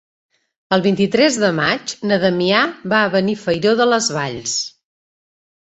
El 0.77 0.81
vint-i-tres 0.85 1.37
de 1.43 1.51
maig 1.57 1.93
na 2.13 2.19
Damià 2.25 2.63
va 2.95 3.03
a 3.03 3.13
Benifairó 3.19 3.77
de 3.85 3.89
les 3.93 4.11
Valls. 4.19 4.59